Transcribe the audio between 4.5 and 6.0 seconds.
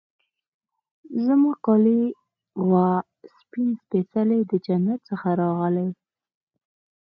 د جنت څخه راغلي